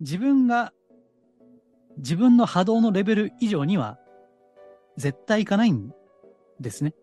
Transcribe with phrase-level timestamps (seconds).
[0.00, 0.72] 自分が、
[1.98, 3.98] 自分の波動のレベル以上には、
[4.96, 5.92] 絶対いかないん
[6.60, 6.94] ですね。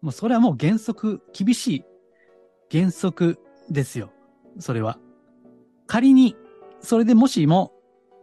[0.00, 1.84] もうそれはもう原則、厳しい
[2.70, 3.38] 原則
[3.70, 4.12] ですよ。
[4.58, 4.98] それは。
[5.86, 6.36] 仮に、
[6.80, 7.72] それでもしも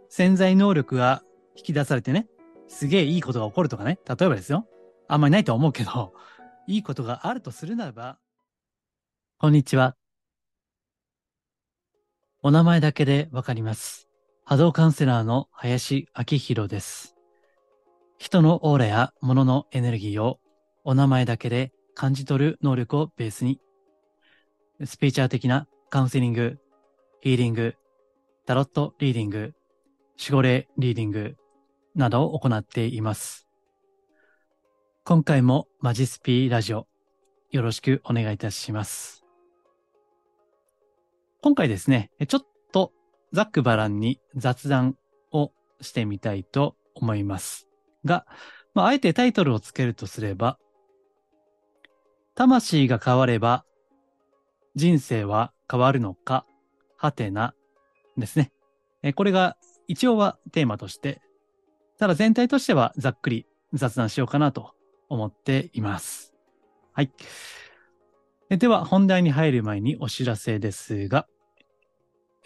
[0.09, 1.23] 潜在能力が
[1.55, 2.27] 引き出されてね、
[2.67, 4.67] すげえいいことが起こるとかね、例えばですよ。
[5.07, 6.13] あんまりないと思うけど、
[6.67, 8.19] いいことがあるとするならば、
[9.37, 9.95] こんにちは。
[12.41, 14.04] お名前だけでわかります。
[14.47, 17.15] 波動カウンセラーの林明宏です。
[18.19, 20.39] 人のオーラや物のエネルギーを
[20.83, 23.59] お名前だけで感じ取る能力をベースに、
[24.83, 26.59] スピーチャー的なカウンセリング、
[27.21, 27.73] ヒーリング、
[28.45, 29.55] タロットリーディング、
[30.19, 31.37] 守護霊リーディング
[31.95, 33.47] などを行っています。
[35.05, 36.85] 今回もマジスピーラジオ
[37.49, 39.25] よろしくお願いいたします。
[41.41, 42.45] 今回ですね、ちょっ
[43.35, 44.95] ざっくばらんに雑談
[45.33, 47.67] をしてみたいと思います
[48.05, 48.25] が、
[48.73, 50.57] まあ、あえてタイトルをつけるとすれば、
[52.33, 53.65] 魂が変われば
[54.75, 56.45] 人生は変わるのか、
[56.95, 57.53] はてな
[58.17, 58.53] ですね。
[59.03, 59.57] えこれが
[59.89, 61.21] 一応はテーマとして、
[61.97, 64.73] ただ全体としてはざっくり雑談しようかなと
[65.09, 66.33] 思っています。
[66.93, 67.11] はい。
[68.49, 71.27] では本題に入る前にお知らせですが、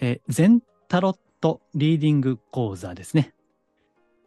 [0.02, 3.34] え全タロットリーディング講座ですね。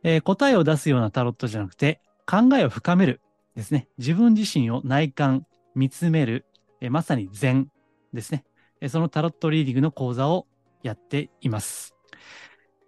[0.04, 3.20] えー、答えを出すようなタロットじゃなくて、考えを深める
[3.56, 3.88] ですね。
[3.98, 6.46] 自分自身を内観、見つめる、
[6.80, 7.68] えー、まさに禅
[8.14, 8.44] ですね。
[8.80, 10.46] えー、そのタロットリーディングの講座を
[10.84, 11.96] やっています。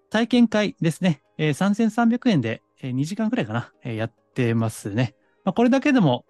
[0.08, 1.20] 体験会ですね。
[1.36, 5.16] えー、3300円で、えー、2時間くらいかな、えー、やってますね。
[5.44, 6.24] まあ、これだけでも、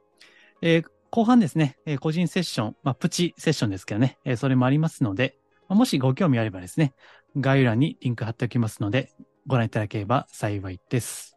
[0.62, 5.36] えー、後半ですね、え、個人セッション、まあ、プチセッションですけどね、え、それもありますので、
[5.69, 6.92] もしご興味あればですね、
[7.37, 9.13] 概要欄にリンク貼っておきますので、
[9.47, 11.37] ご覧いただければ幸いです。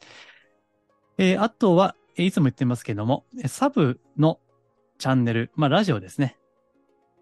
[1.17, 4.39] えー、あとは、いつも言ってますけども、サブの
[4.97, 6.37] チャンネル、まあ、ラジオですね。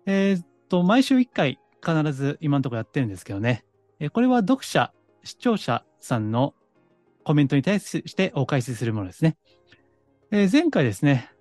[0.05, 3.66] えー、っと、毎週1回必ず今のところやってるんですけどね。
[3.99, 6.53] えー、これは読者、視聴者さんの
[7.23, 9.38] コメントに対してお返しするものですね。
[10.31, 11.31] えー、前回ですね、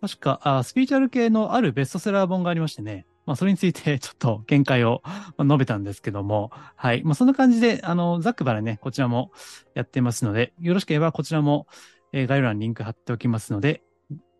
[0.00, 5.04] 確かあ、スピーチャル系のあるベストセラー本がありましてね、まあ、それについて ちょっと見解を
[5.38, 7.04] 述べたんですけども、はい。
[7.04, 9.30] まあ、そんな感じで、あの、ざっくばらね、こちらも
[9.74, 11.68] やってますので、よろしければこちらも、
[12.12, 13.84] えー、概要欄にリンク貼っておきますので、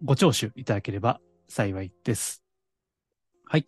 [0.02, 2.42] ご聴取いただければ幸いです。
[3.44, 3.66] はい。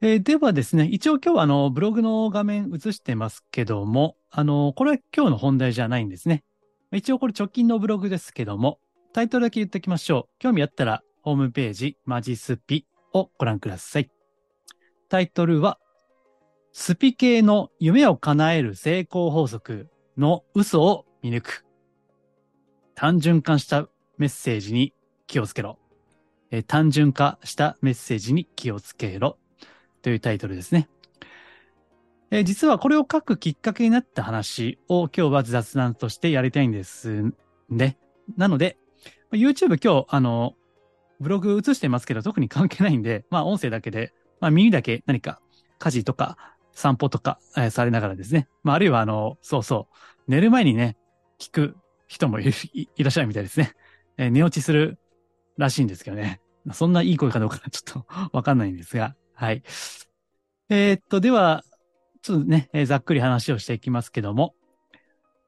[0.00, 6.44] えー、ではですね、一応今日はあの、ブログの画面映してますけども、あの、これは今日の本題じゃないんですね。
[6.92, 8.78] 一応これ直近のブログですけども、
[9.12, 10.38] タイトルだけ言っておきましょう。
[10.38, 14.15] 興味あったら、ホームページ、マジスピをご覧ください。
[15.08, 15.78] タイトルは、
[16.72, 21.64] スピ系の夢を叶える成功法則の嘘を見抜く。
[22.94, 24.92] 単純化したメッセージに
[25.26, 25.78] 気をつけろ。
[26.50, 29.38] え単純化したメッセージに気をつけろ。
[30.02, 30.88] というタイトルですね。
[32.30, 37.32] え実はこれを書くきっかけになった話を今日は雑談としてやりたいんです
[37.68, 37.96] ね。
[38.36, 38.78] なので、
[39.32, 40.54] YouTube 今日、あの、
[41.20, 45.40] ブログ映してますけど特に関係ないんで、まあ音声だけで、まあ耳だけ何か
[45.78, 46.36] 家事とか
[46.72, 48.48] 散歩とか、えー、されながらですね。
[48.62, 50.96] まああるいはあの、そうそう、寝る前にね、
[51.38, 51.76] 聞く
[52.06, 52.52] 人もいらっ
[53.10, 53.72] しゃるみたいですね。
[54.18, 54.98] えー、寝落ちする
[55.56, 56.40] らしいんですけどね。
[56.72, 59.14] そんないい声かどうかちょっと わかんないんですが。
[59.34, 59.62] はい。
[60.68, 61.62] えー、っと、では、
[62.22, 64.54] ちょっとね、えー、ざっくり話をしていきますけども、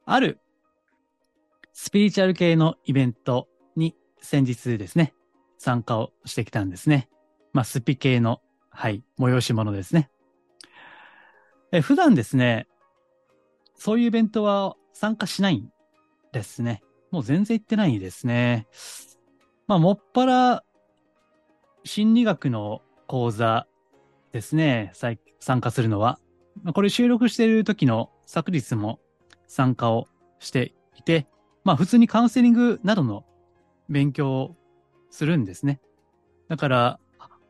[0.05, 0.41] ある
[1.73, 5.15] スピリチュアル系のイベントに先日ですね、
[5.59, 7.09] 参加をしてきたんですね。
[7.53, 8.41] まあ、スピ系の、
[8.71, 10.11] はい、催し物ですね。
[11.73, 12.67] え普段ですね、
[13.77, 15.71] そういうイベントは参加しないん
[16.33, 16.83] ですね。
[17.11, 18.67] もう全然行ってないですね。
[19.67, 20.65] まあ、もっぱら
[21.85, 23.67] 心理学の講座
[24.33, 24.93] ですね、
[25.41, 26.19] 参加するのは。
[26.75, 28.99] これ収録している時の昨日も
[29.47, 30.07] 参加を
[30.39, 31.27] していて、
[31.65, 33.25] まあ普通にカウンセリングなどの
[33.89, 34.57] 勉強を
[35.11, 35.81] するんですね。
[36.49, 37.01] だから、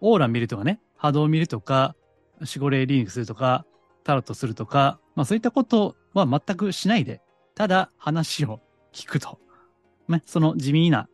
[0.00, 1.94] オーラ見るとかね、波動を見るとか、
[2.40, 3.64] 守護霊リーディングするとか、
[4.04, 7.22] タロットするとか、まあそういったことは全くしないで、
[7.54, 8.60] ただ話を
[8.92, 9.38] 聞くと。
[10.08, 11.08] ね、その地味な、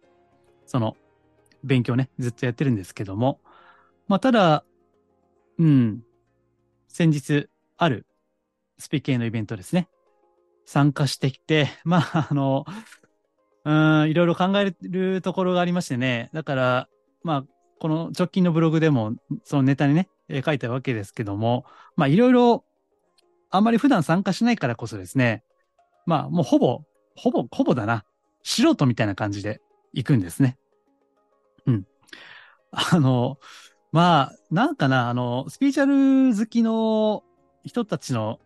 [0.66, 0.96] その
[1.62, 3.40] 勉強ね、ずっとやってるんですけども、
[4.08, 4.64] まあただ、
[5.58, 6.02] うん。
[6.88, 8.06] 先日、ある
[8.78, 9.88] スピ系のイベントですね。
[10.66, 12.64] 参加してきて、まあ、あの、
[13.64, 13.72] う
[14.06, 16.30] ん、いろいろ考えるところがありましてね。
[16.32, 16.88] だから、
[17.22, 17.44] まあ、
[17.80, 21.64] この直近のブログでも、そのネタにね、えー、書いたわけですけども、
[21.96, 22.64] まあ、いろいろ
[23.54, 25.44] あんまり普段参加しないからこそですね、
[26.06, 26.82] まあもうほぼ、
[27.14, 28.04] ほぼ、ほぼだな。
[28.42, 29.60] 素人みたいな感じで
[29.92, 30.58] 行くんですね。
[31.66, 31.86] うん。
[32.72, 33.38] あの、
[33.92, 37.22] まあ、なんかな、あの、スピーチャル好きの
[37.64, 38.40] 人たちの、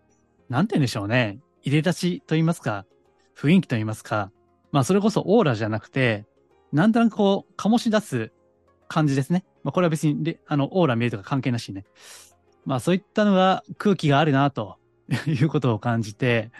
[0.50, 1.40] なんて言うんでしょうね。
[1.62, 2.84] 入れ立ちと言いますか、
[3.34, 4.30] 雰囲気と言いますか、
[4.72, 6.26] まあそれこそオーラじゃなくて、
[6.70, 8.30] なんとなくこう、醸し出す
[8.88, 9.44] 感じですね。
[9.62, 11.84] まあこれは別に、あの、オーラ見えるとか関係なしにね。
[12.64, 14.78] まあそういったのが空気があるな、と
[15.26, 16.50] いうことを感じて、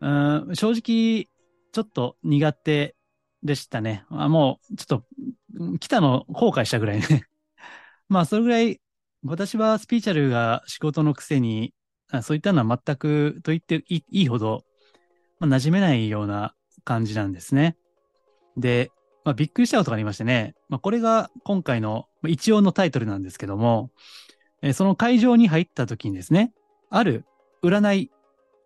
[0.00, 1.28] うん、正直、
[1.72, 2.96] ちょっと苦手
[3.42, 4.04] でしたね。
[4.10, 5.02] あもう、ちょっ
[5.56, 7.26] と、来たの後悔したぐらいね。
[8.08, 8.80] まあそれぐらい、
[9.24, 11.74] 私はスピーチャルが仕事のくせに、
[12.22, 14.64] そういったのは全くと言っていいほど、
[15.40, 16.54] まあ、馴染めないような
[16.84, 17.76] 感じなんですね。
[18.56, 18.90] で、
[19.28, 23.90] まあ、びっくりしたことがありましてね、まあ、これが今回の一応のタイトルなんですけども、
[24.62, 26.50] えー、その会場に入った時にですね、
[26.88, 27.26] ある
[27.62, 28.10] 占い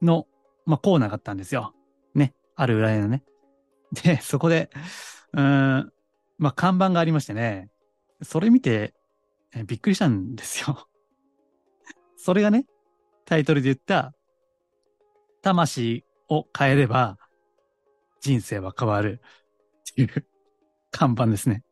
[0.03, 0.29] の、
[0.65, 1.75] まあ、コーナーがあったんですよ。
[2.15, 2.33] ね。
[2.55, 3.25] ある占いのね。
[4.05, 4.71] で、そこで、
[5.33, 5.93] うん、
[6.39, 7.69] まあ、看板がありましてね、
[8.23, 8.95] それ見て、
[9.53, 10.87] え、びっくりしたんですよ。
[12.17, 12.67] それがね、
[13.25, 14.15] タイトルで言った、
[15.43, 17.19] 魂を変えれば
[18.21, 19.21] 人生は変わる
[19.91, 20.27] っていう
[20.93, 21.65] 看板ですね。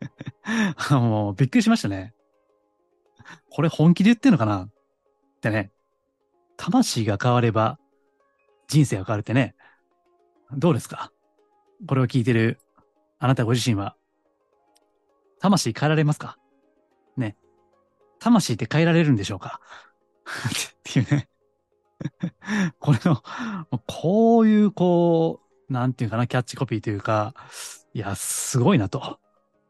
[0.90, 2.14] もうびっくりしましたね。
[3.50, 4.62] これ本気で言ってんのかな？
[4.62, 4.70] っ
[5.40, 5.70] てね。
[6.56, 7.78] 魂が変われば
[8.68, 9.54] 人生が変わるってね。
[10.56, 11.12] どうですか？
[11.86, 12.58] これを聞いてる
[13.18, 13.96] あなたご自身は
[15.40, 16.38] 魂変えられますか？
[17.16, 17.36] ね。
[18.20, 19.60] 魂って変えられるんでしょうか？
[20.24, 21.28] っていうね。
[22.78, 23.22] これの、
[23.86, 27.34] こういう、こう、なんていうかな、キャッチコピーというか、
[27.94, 29.18] いや、すごいなと。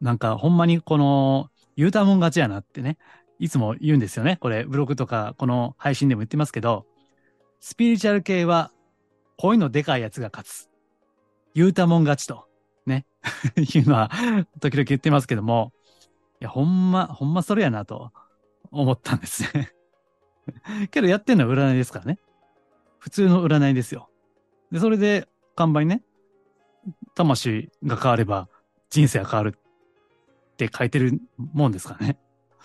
[0.01, 2.97] なんか、ほんまにこの、言うたもん勝ちやなってね、
[3.39, 4.37] いつも言うんですよね。
[4.39, 6.85] これ、ブログとか、この配信でも言ってますけど、
[7.59, 8.71] スピリチュアル系は、
[9.37, 10.69] こういうのでかいやつが勝つ。
[11.53, 12.47] 言うたもん勝ちと、
[12.85, 13.05] ね、
[13.55, 14.11] いうのは、
[14.59, 15.73] 時々言ってますけども、
[16.39, 18.11] いや、ほんま、ほんまそれやなと
[18.71, 19.71] 思ったんですね。
[20.91, 22.19] けどやってんのは占いですからね。
[22.99, 24.09] 普通の占いですよ。
[24.71, 26.03] で、それで看板にね、
[27.15, 28.49] 魂が変われば
[28.89, 32.17] 人生が変わるって書いてるもんですかね。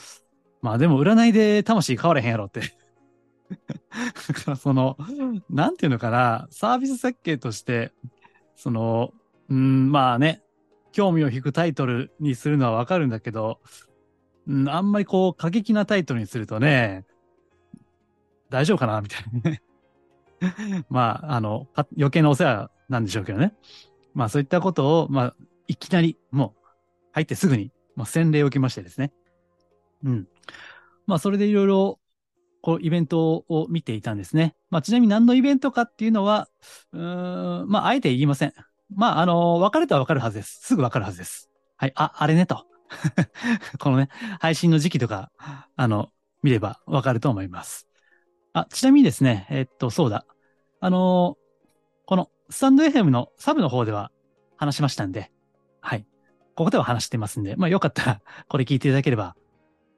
[0.63, 2.61] まあでも占いで魂変われへんやろって
[4.29, 4.97] だからその、
[5.49, 7.93] なんていうのかな、サービス設計として、
[8.57, 9.13] その、
[9.49, 10.43] うん、まあね、
[10.93, 13.61] 興味を引くタイトルにするのはわかるんだけど、
[14.47, 17.05] うん、あんまりこう過激なタイトルにするとね、
[18.51, 19.63] 大丈夫かなみたいなね。
[20.89, 23.55] まあ、あの、余計なお世話なんでしょうけどね。
[24.19, 25.35] まあそういったことを、まあ、
[25.69, 26.67] いきなり、もう、
[27.13, 29.13] 入ってすぐに、まあ、洗礼を受けましてですね。
[30.03, 30.27] うん。
[31.07, 32.01] まあそれでいろいろ、
[32.61, 34.57] こう、イベントを見ていたんですね。
[34.71, 36.49] まあちなみに何のイベントかっていうのは、
[36.93, 38.53] うーん、まああえて言いません。
[38.93, 40.59] まああの、分かるとは分かるはずです。
[40.63, 41.49] すぐ分かるはずです。
[41.77, 41.93] はい。
[41.95, 42.67] あ、あれねと。
[43.79, 44.09] このね、
[44.41, 45.31] 配信の時期とか、
[45.77, 46.09] あの、
[46.43, 47.87] 見れば分かると思います。
[48.53, 50.27] あ、ちなみにですね、えっと、そうだ。
[50.81, 51.37] あ、の
[52.51, 54.11] スタンド FM のサブの方では
[54.57, 55.31] 話しましたんで、
[55.81, 56.07] はい。
[56.55, 59.37] ここでは話してますんで、まあよかったら これ聞いていただければ、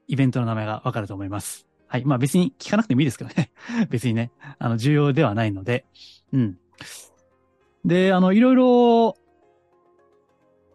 [0.07, 1.67] イベントの名前がわかると思います。
[1.87, 2.05] はい。
[2.05, 3.51] まあ別に聞かなくてもいいですけどね。
[3.89, 5.85] 別にね、あの、重要ではないので、
[6.33, 6.57] うん。
[7.85, 9.17] で、あの、いろいろ、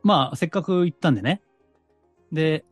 [0.03, 1.43] まあ、せっかく行ったんでね。
[2.33, 2.65] で、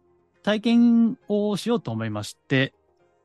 [0.43, 2.75] 体験をしようと思いまして、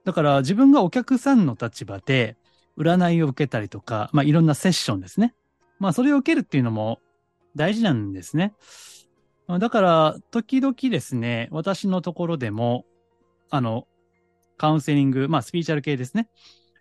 [0.04, 2.38] だから自分がお客さんの立場で
[2.78, 5.36] 占いを受けたりとか、まあいろんなセッションですね。
[5.80, 7.00] まあそれを受けるっていうのも
[7.56, 8.54] 大事なんですね。
[9.48, 12.86] だから時々ですね、私のところでも、
[13.50, 13.88] あの、
[14.58, 16.30] カウンセリング、まあスピーチャル系ですね。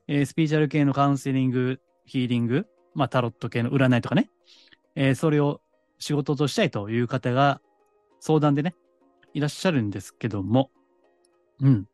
[0.06, 4.28] えー、スピーチャル系のカウンセリング、ヒーリング、まあタロット系の占いとかね。
[4.96, 5.60] えー、それを
[5.98, 7.60] 仕事としたいという方が
[8.20, 8.74] 相談でね、
[9.32, 10.70] いらっしゃるんですけども、
[11.60, 11.88] うん。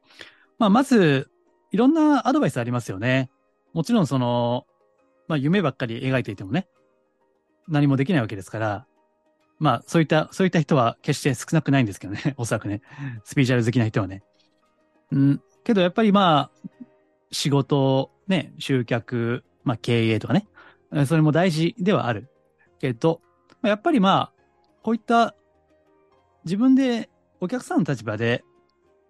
[0.59, 1.31] まあ、まず、
[1.71, 3.31] いろんなアドバイスありますよね。
[3.73, 4.67] もちろんその、
[5.29, 6.69] まあ、夢ばっかり描いていてもね、
[7.69, 8.87] 何もできないわけですから、
[9.59, 12.35] まあ、そういった、そういった人は決して少なくないんですけどね。
[12.37, 12.83] おそらくね。
[13.25, 14.23] スピーチャル好きな人はね。
[15.13, 15.43] うん。
[15.63, 16.69] けどやっぱりまあ、
[17.31, 20.47] 仕事、ね、集客、まあ経営とかね。
[21.07, 22.29] それも大事ではある。
[22.79, 23.21] けど、
[23.63, 24.43] やっぱりまあ、
[24.83, 25.35] こういった
[26.45, 27.09] 自分で
[27.41, 28.45] お客さんの立場で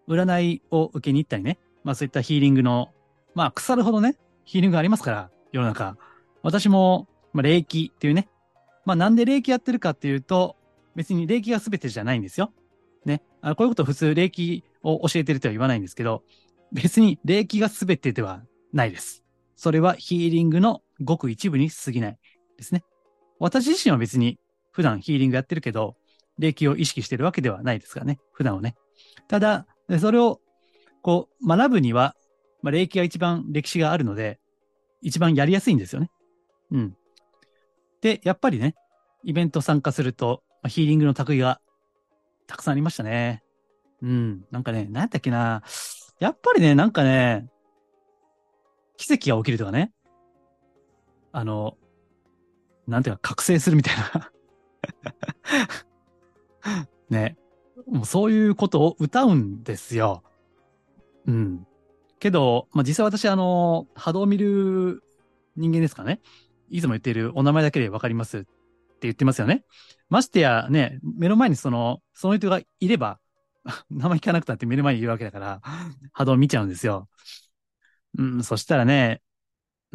[0.09, 2.93] 占いを受けに行ったりね、まあそういったヒーリングの、
[3.35, 5.97] まあ腐るほどね、ヒーリングがありますから、世の中。
[6.43, 8.29] 私も、まあ霊気っていうね、
[8.85, 10.57] まあなんで霊気やってるかっていうと、
[10.95, 12.53] 別に霊気が全てじゃないんですよ。
[13.05, 13.23] ね。
[13.41, 16.23] あこういうこと普通霊気を教えてるとは言わないんですけど、
[16.73, 19.25] 別に霊気が全てではないです。
[19.57, 22.19] それはヒーリングのごく一部に過ぎない
[22.57, 22.85] ですね。
[23.39, 24.39] 私自身は別に
[24.73, 25.97] 普段ヒーリングやってるけど、
[26.39, 28.19] 霊気を意識してるわけではないですからね。
[28.33, 28.75] 普段はね。
[29.29, 29.67] ただ、
[30.01, 30.41] それを
[31.03, 32.15] こう学ぶには、
[32.63, 34.41] まあ、霊気が一番歴史があるので、
[35.01, 36.11] 一番やりやすいんですよね。
[36.73, 36.97] うん。
[38.05, 38.75] で、やっぱりね、
[39.23, 41.59] イベント参加すると、ま、ヒーリングの匠が
[42.47, 43.43] たくさんありましたね。
[44.03, 44.45] うん。
[44.51, 45.63] なんかね、何やったっけな。
[46.21, 47.49] やっぱりね、なんかね、
[48.99, 49.91] 奇跡が起きるとかね。
[51.33, 51.79] あの、
[52.87, 54.31] なんていうか、覚醒するみたいな
[57.09, 57.39] ね。
[57.87, 60.23] もうそういうことを歌うんですよ。
[61.27, 61.67] うん。
[62.19, 65.03] けど、まあ、実際私、あの、波動を見る
[65.57, 66.21] 人間ですかね。
[66.75, 68.49] いつも言っているお名前だけでわかりますって
[69.03, 69.63] 言ってますよね。
[70.09, 73.21] ましてやね、目の前にその、その人がいれば、
[73.91, 75.63] 名前聞かなくたって目の前にいるわけだから、
[76.13, 77.09] 波動見ちゃうんですよ。
[78.19, 79.23] うん、そしたらね、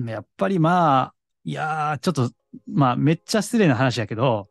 [0.05, 2.31] やっぱりまあ、いやー、ちょっと、
[2.65, 4.47] まあ、めっちゃ失礼な話やけど、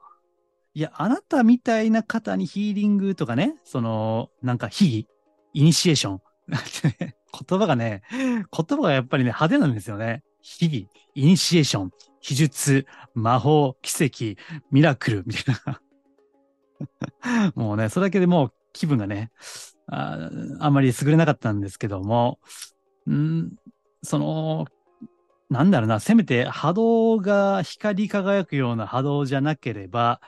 [0.74, 5.08] いや、あなたみたいな方にヒーリングとかね、その、なんか、秘技、
[5.54, 6.22] イニシエーション。
[7.48, 10.22] 言葉がね、言葉がやっぱりね、派手なんですよね。
[10.40, 11.90] 秘技、イニシエーション、
[12.20, 17.52] 秘術、魔法、奇跡、ミラクル、みたいな。
[17.54, 19.30] もうね、それだけでもう気分がね、
[19.86, 22.38] ああんまり優れなかったんですけども、
[23.10, 23.50] ん
[24.02, 24.66] その、
[25.50, 30.20] なんだろうな、せめて波動が光り輝くような波動じゃなければ、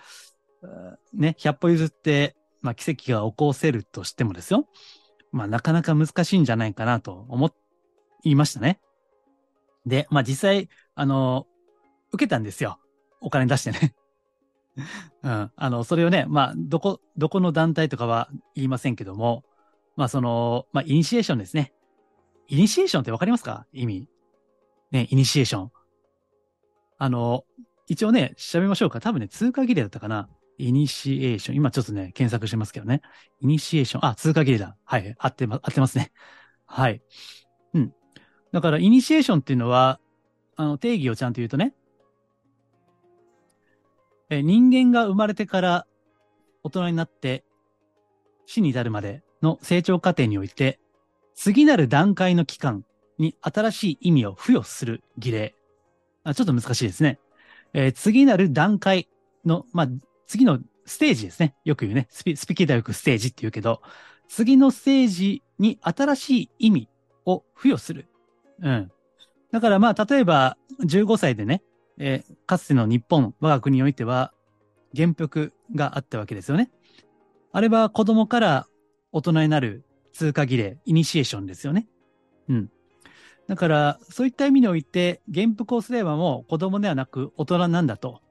[1.12, 4.66] ね、100歩譲って、まあ、奇跡が起こせるとしてもですよ。
[5.32, 7.50] まあ、なかなか難しいんじゃないかなと思
[8.24, 8.80] いましたね。
[9.86, 11.46] で、まあ、実際、あの、
[12.12, 12.78] 受けたんですよ。
[13.20, 13.94] お金出してね。
[15.22, 15.52] うん。
[15.54, 19.44] あの、それをね、まあ、どこ、どこの団体とかは言いませんけども、
[19.96, 21.72] まあ、その、まあ、イニシエーションですね。
[22.48, 23.66] イニシエーションってわかりますか？
[23.72, 24.08] 意味。
[24.90, 25.72] ね、イニシエーション。
[26.98, 27.44] あの、
[27.86, 29.00] 一応ね、調べましょうか。
[29.00, 30.28] 多分ね、通過儀礼だったかな。
[30.58, 31.56] イニシエーション。
[31.56, 33.02] 今ちょっとね、検索してますけどね。
[33.40, 34.04] イニシエーション。
[34.04, 34.76] あ、通過儀礼だ。
[34.84, 35.14] はい。
[35.18, 36.12] 合ってま、合ってますね。
[36.66, 37.02] はい。
[37.74, 37.94] うん。
[38.52, 40.00] だから、イニシエーションっていうのは、
[40.56, 41.74] あの、定義をちゃんと言うとね、
[44.30, 45.86] え人間が生まれてから
[46.62, 47.44] 大人になって
[48.46, 50.78] 死に至るまでの成長過程において、
[51.34, 52.84] 次なる段階の期間
[53.18, 55.54] に新しい意味を付与する儀礼。
[56.24, 57.18] あちょっと難しいですね。
[57.72, 59.08] えー、次なる段階
[59.44, 59.88] の、まあ、
[60.26, 61.54] 次のステージですね。
[61.64, 62.08] よく言うね。
[62.10, 63.80] スピスピキーダよくステージって言うけど、
[64.28, 66.88] 次のステージに新しい意味
[67.24, 68.08] を付与する。
[68.62, 68.90] うん。
[69.52, 71.62] だからまあ、例えば、15歳でね、
[72.02, 74.32] えー、かつての日本、我が国においては、
[74.96, 76.70] 原服があったわけですよね。
[77.52, 78.66] あれは子供から
[79.12, 81.86] 大人になる通過儀礼、イニシエーションですよね。
[82.48, 82.70] うん。
[83.48, 88.22] だから、そういった意味において、原服をすればもう子供ではなく大人なんだと。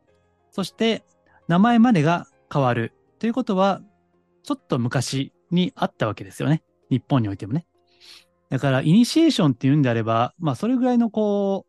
[0.49, 1.03] そして、
[1.47, 2.93] 名前までが変わる。
[3.19, 3.81] ということは、
[4.43, 6.63] ちょっと昔にあったわけですよね。
[6.89, 7.67] 日本においてもね。
[8.49, 11.67] だから、イニシエーションっていうんであれば、まあ、それぐらいのこ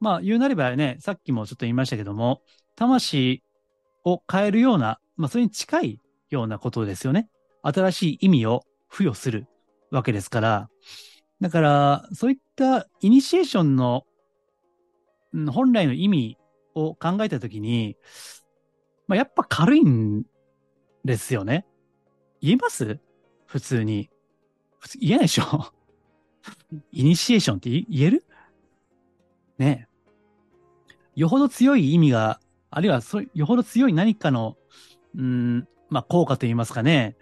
[0.00, 2.42] まあ、言うなればね、さっきもちょっと言いましたけども、
[2.76, 3.42] 魂
[4.04, 6.00] を変えるような、まあ、それに近い
[6.30, 7.28] ようなことですよね。
[7.62, 9.46] 新しい意味を付与する
[9.90, 10.70] わけですから、
[11.40, 14.04] だから、そういったイニシエーションの
[15.50, 16.38] 本来の意味
[16.74, 17.96] を考えたときに、
[19.06, 20.24] まあ、やっぱ軽いん
[21.04, 21.66] ですよね。
[22.40, 23.00] 言います？
[23.46, 24.10] 普通に。
[24.78, 25.72] 普通言えないでしょ
[26.92, 28.24] イニシエーションって言える？
[29.58, 29.87] ね
[31.18, 32.38] よほど強い意味が、
[32.70, 34.56] あるいはそよほど強い何かの、
[35.16, 37.16] うん、まあ、効果と言いますかね、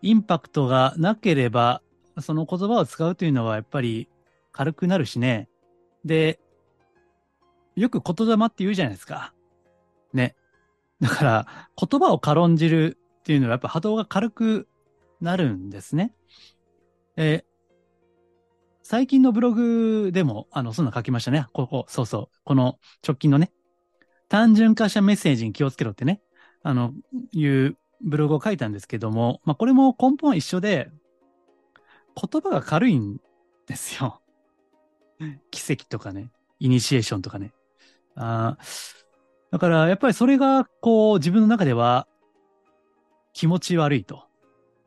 [0.00, 1.82] インパクトがなければ、
[2.18, 4.08] その言葉を使うというのはやっぱり
[4.52, 5.50] 軽くなるしね。
[6.02, 6.40] で、
[7.74, 9.34] よく言霊って言うじゃないですか。
[10.14, 10.34] ね。
[11.02, 14.66] だから、言葉を軽んじるっていうのはやっぱ波動が軽く
[15.20, 16.14] なるんですね。
[17.16, 17.44] え
[18.88, 21.48] 最近のブログでも、あの、そんな書きましたね。
[21.52, 22.38] ここ、そうそう。
[22.44, 23.50] この直近のね、
[24.28, 26.20] 単純化したメッセージに気をつけろってね、
[26.62, 26.92] あの、
[27.32, 30.88] いうブログを書いたんですけども、まあ、これも根本は一緒で、
[32.14, 33.16] 言葉が軽いん
[33.66, 34.22] ですよ。
[35.50, 37.52] 奇跡とかね、イニシエーションとかね。
[38.14, 38.56] あ
[39.50, 42.06] だから、やっぱりそれが、こう、自分の中では
[43.32, 44.28] 気持ち悪いと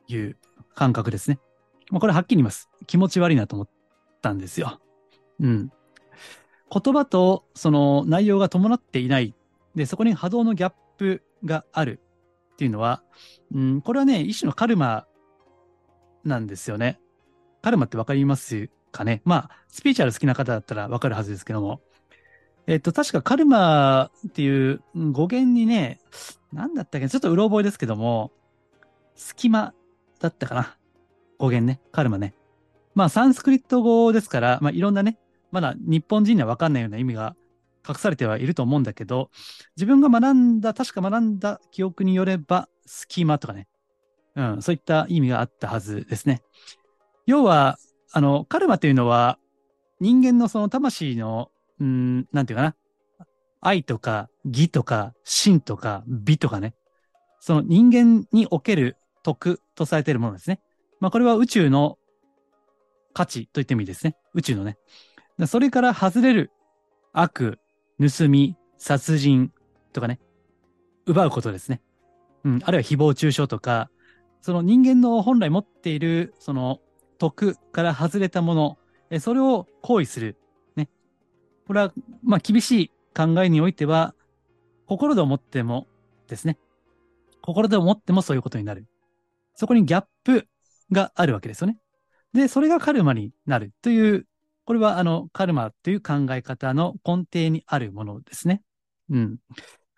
[0.08, 0.38] いう
[0.74, 1.38] 感覚ですね。
[1.90, 2.70] まあ、これはっきり言います。
[2.86, 3.79] 気持ち悪いなと思って
[4.20, 4.80] たんですよ。
[5.40, 5.72] うん。
[6.72, 9.34] 言葉とその内容が伴っていない。
[9.74, 12.00] で、そこに波動のギャップがある
[12.52, 13.02] っていうのは、
[13.54, 15.06] うん、これはね、一種のカルマ
[16.24, 17.00] なんですよね。
[17.62, 19.22] カルマってわかりますかね？
[19.24, 21.80] まあ、スピーチャル好きな方だったらわかるはずですけども。
[22.66, 25.98] えっと、確かカルマっていう語源にね、
[26.52, 27.08] なんだったっけ？
[27.08, 28.32] ちょっとうろ覚えですけども、
[29.14, 29.74] 隙間
[30.20, 30.76] だったかな？
[31.38, 31.80] 語源ね。
[31.90, 32.34] カルマね。
[32.94, 35.18] まあ、サンスクリット語ですから、まあ、いろんなね、
[35.50, 37.36] まだ日本人にはわかんないような意味が
[37.88, 39.30] 隠されてはいると思うんだけど、
[39.76, 43.68] 自分が学んだ、確か学んだ記憶によれば、隙間とかね。
[44.36, 46.42] うん、そういった意味があったはずですね。
[47.26, 47.78] 要は、
[48.12, 49.38] あの、カルマというのは、
[50.00, 52.76] 人間のその魂の、うん、なんていうかな。
[53.60, 56.74] 愛とか義とか真とか美とかね。
[57.40, 60.60] その人間における徳とされているものですね。
[60.98, 61.98] まあこれは宇宙の
[63.12, 64.16] 価値と言ってもいいですね。
[64.34, 64.78] 宇宙のね。
[65.46, 66.52] それから外れる
[67.12, 67.58] 悪、
[67.98, 69.52] 盗み、殺人
[69.92, 70.20] とかね。
[71.06, 71.80] 奪うことですね。
[72.44, 72.60] うん。
[72.64, 73.90] あるいは誹謗中傷とか、
[74.42, 76.80] その人間の本来持っている、その
[77.18, 78.78] 徳から外れたもの、
[79.10, 80.36] えそれを行為する。
[80.76, 80.88] ね。
[81.66, 84.14] これは、まあ、厳しい考えにおいては、
[84.86, 85.86] 心で思っても
[86.28, 86.58] ですね。
[87.42, 88.86] 心で思ってもそういうことになる。
[89.54, 90.46] そこにギャップ
[90.92, 91.78] があるわけですよね。
[92.32, 94.26] で、それがカルマになるという、
[94.64, 98.62] これはあの、カルマという考え方の根底にあるものですね。
[99.10, 99.38] うん。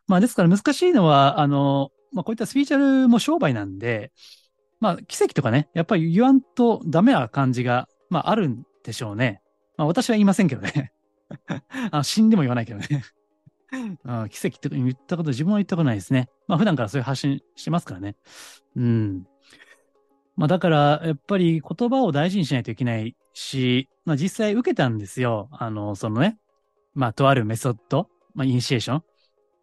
[0.07, 4.13] まあ、ですから難しいのは、あの、まあ、こういったスピーチャルも商売なんで、
[4.81, 9.41] まあ、奇跡とかね、やっぱり言わんとダメな感じが、まあ、あるんでしょうね。
[9.77, 10.93] まあ、私は言いませんけどね。
[11.91, 13.05] あ死んでも言わないけどね
[14.05, 14.29] あ。
[14.29, 16.29] 奇跡って言ったこと自分は言ったことないですね。
[16.47, 18.17] まあ、普段からそういう発信してますからね。
[18.77, 19.25] うん。
[20.37, 25.49] まあ、だから、やっぱり言葉を大事にしないといけないし、まあ、実際受けたんですよ。
[25.53, 26.39] あの、そのね、
[26.95, 29.03] まあ、とあるメソッド、まあ、イニシエーション。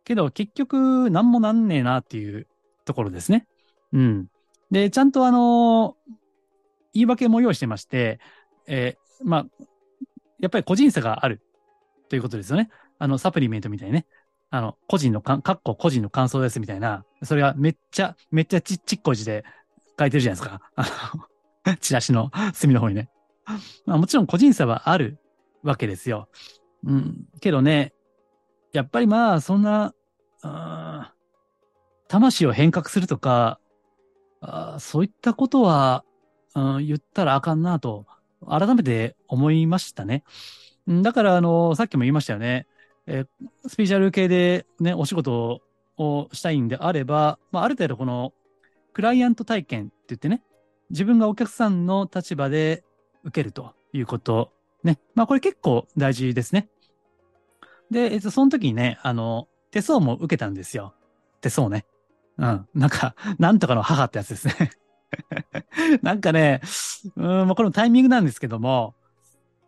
[0.03, 2.47] けど、結局、なんもなんねえなっていう
[2.85, 3.47] ところですね。
[3.93, 4.27] うん。
[4.71, 5.95] で、ちゃんとあの、
[6.93, 8.19] 言い訳も用意してまして、
[8.67, 9.45] えー、まあ、
[10.39, 11.41] やっぱり個人差がある
[12.09, 12.69] ということですよね。
[12.97, 14.05] あの、サプリメントみたいにね。
[14.51, 19.43] あの、個人のか、かっこ個人の感想ですみたいな、それはめっちゃ、めっちゃちっちっこい字で
[19.99, 20.61] 書いてるじゃないですか。
[20.75, 20.85] あ
[21.65, 23.09] の、チラシの隅の方にね。
[23.85, 25.17] まあもちろん個人差はある
[25.63, 26.29] わけですよ。
[26.85, 27.25] うん。
[27.41, 27.93] けどね、
[28.71, 29.93] やっぱりまあ、そんな、
[32.07, 33.59] 魂を変革するとか、
[34.41, 36.05] あそういったことは、
[36.55, 38.05] うん、言ったらあかんなと、
[38.47, 40.23] 改めて思いましたね。
[40.87, 42.67] だから、あの、さっきも言いましたよね。
[43.05, 43.25] え
[43.67, 45.61] スピーチャル系でね、お仕事
[45.97, 48.33] をしたいんであれば、まあ、ある程度この、
[48.93, 50.43] クライアント体験って言ってね、
[50.89, 52.83] 自分がお客さんの立場で
[53.23, 54.51] 受けるということ。
[54.83, 54.99] ね。
[55.15, 56.69] まあ、これ結構大事ですね。
[57.91, 60.93] で、えっと、その時にね、あの、手相も受けたんですよ。
[61.41, 61.85] 手相ね。
[62.37, 62.67] うん。
[62.73, 64.71] なんか、 なんとかの母ってやつですね
[66.01, 66.61] なんかね、
[67.15, 68.95] うん、まあ、このタイミングなんですけども、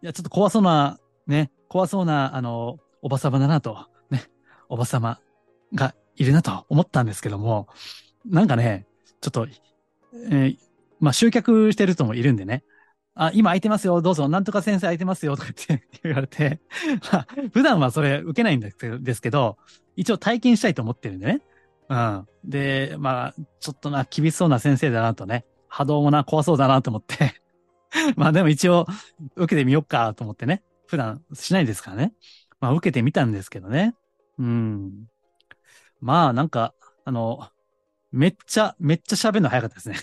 [0.02, 4.24] いや、ちょっと怖そうな、ね、怖そうな、あの、おばさまだなと、ね、
[4.70, 5.20] おばさま
[5.74, 7.68] がいるなと思ったんですけども、
[8.26, 8.86] なんかね、
[9.22, 9.48] ちょっと、
[10.14, 10.58] えー、
[11.00, 12.64] まあ、集客してる人もいるんでね、
[13.14, 16.60] あ、今空いてますよ、どうぞ、なんとか先生空いてますよ、とかって 言われて、
[17.12, 19.58] ま、普段はそれ受けないんですけど、
[19.96, 21.42] 一応体験したいと思ってるんでね。
[21.90, 22.28] うん。
[22.46, 27.42] で、まあ、ちょっとな、厳しそうな先生だなとね、波動もな、怖そうだなと思って
[28.16, 28.88] まあでも一応、
[29.36, 30.64] 受けてみよっかと思ってね。
[30.88, 32.14] 普段しないですからね。
[32.60, 33.96] まあ受けてみたんですけどね。
[34.40, 35.08] うん。
[36.00, 36.74] まあなんか、
[37.06, 37.50] あの、
[38.12, 39.97] めっちゃ、めっちゃ喋るの早かったですね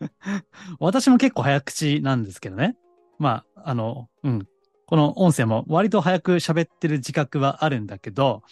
[0.78, 2.76] 私も結構早口なんですけどね。
[3.18, 4.48] まあ、あの、うん。
[4.86, 8.42] この音声も割と早く喋ってる自覚はあるんだけど、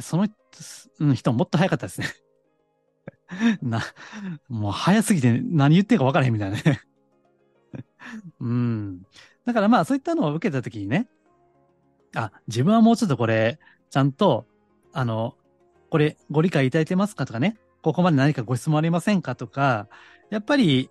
[0.00, 0.28] その
[1.14, 2.06] 人もっと早かったですね。
[3.60, 3.82] な、
[4.48, 6.80] もう早すぎて何言ってるか分からへんみたいなね
[8.40, 9.02] うん。
[9.44, 11.08] だからまあそういったのを受けたときにね、
[12.14, 13.58] あ、自分はもうちょっとこれ、
[13.90, 14.46] ちゃんと、
[14.92, 15.36] あの、
[15.90, 19.88] これご理解いただいてますかとかね、ここまで何かご質問ありませんかとか、
[20.30, 20.90] やっぱり、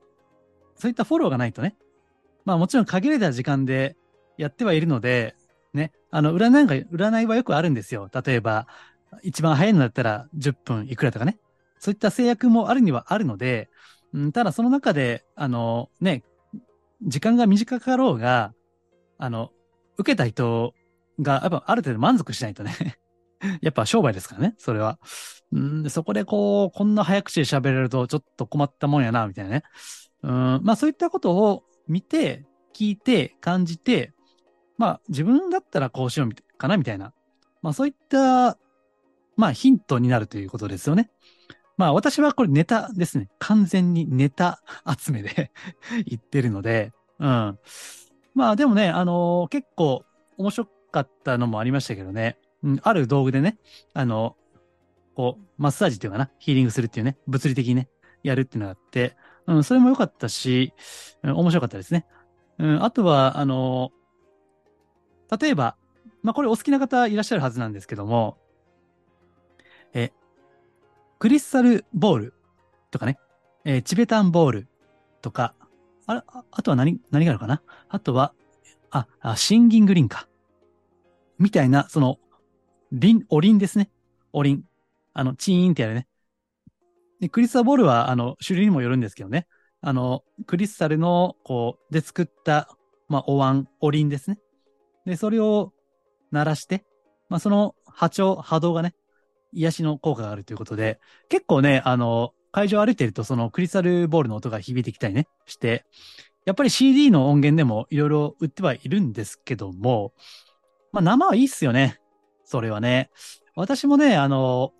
[0.75, 1.75] そういったフォローがないとね。
[2.45, 3.95] まあもちろん限られた時間で
[4.37, 5.35] やってはいるので、
[5.73, 8.09] ね、あの、占いが、占いはよくあるんですよ。
[8.13, 8.67] 例えば、
[9.23, 11.37] 一番早いのだったら10分いくらとかね。
[11.79, 13.69] そういった制約もあるにはあるので、
[14.13, 16.23] うん、ただその中で、あの、ね、
[17.03, 18.53] 時間が短かろうが、
[19.17, 19.51] あの、
[19.97, 20.73] 受けた人
[21.21, 22.97] が、やっぱある程度満足しないとね
[23.61, 24.99] やっぱ商売ですからね、それは。
[25.51, 29.63] うん、そこでこう、こんな早口で喋れるとちょっと困ったもんやな、みたいなね。
[30.23, 34.13] うん、まあそういったことを見て、聞いて、感じて、
[34.77, 37.13] まあ自分だったらこうしようかな、みたいな。
[37.61, 38.57] まあそういった、
[39.35, 41.09] まあヒントになるということですよね。
[41.77, 43.29] まあ私はこれネタですね。
[43.39, 44.61] 完全にネタ
[44.99, 45.51] 集めで
[46.05, 47.59] 言ってるので、うん。
[48.33, 50.05] まあでもね、あのー結構
[50.37, 52.37] 面白かったのもありましたけどね。
[52.63, 53.57] うん、ある道具でね、
[53.93, 54.35] あの、
[55.15, 57.89] こう、マッサージっていうかな、ヒーリングするっていうね、物理的にね、
[58.23, 59.15] やるっていうのがあって、
[59.47, 60.73] うん、それも良かったし、
[61.23, 62.05] うん、面白かったですね。
[62.59, 63.91] うん、あとは、あの
[65.39, 65.75] 例えば、
[66.21, 68.37] まあこれお好きな方いらっしゃるはずなんですけども、
[69.93, 70.11] え、
[71.19, 72.33] クリスタルボール
[72.91, 73.17] とかね、
[73.65, 74.67] えチベタンボール
[75.21, 75.55] とか、
[76.05, 77.61] あれああとは何、何があるかな？
[77.89, 78.33] あとは、
[78.91, 80.27] あ、あシンギングリンか。
[81.39, 82.19] みたいな、その、
[82.91, 83.89] リン、おりんですね。
[84.33, 84.63] おりん。
[85.13, 86.07] あの、チーンってやるね。
[87.19, 89.47] で、クリスタルボールは、あの、種類にもよるんですけどね。
[89.81, 92.69] あの、クリスタルの、こう、で作った、
[93.07, 94.39] まあ、お椀、おりんですね。
[95.05, 95.73] で、それを
[96.31, 96.85] 鳴らして、
[97.29, 98.93] まあ、その波長、波動がね、
[99.53, 100.99] 癒しの効果があるということで、
[101.29, 105.85] 結構ね、あの、会場歩いてると、そのクリスタルボールの音が響いてきたりね、して、
[106.45, 110.13] やっぱり CD の音源でもいろいろ売ってはいるんですけども、
[110.91, 112.00] まあ生はいいっすよね。
[112.51, 113.09] それはね。
[113.55, 114.73] 私もね、あの、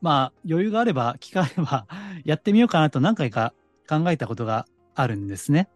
[0.00, 1.86] まあ余裕があれば、 機会あれば、
[2.24, 3.52] やってみようかなと何回か
[3.86, 4.64] 考えたことが
[4.94, 5.68] あるんですね。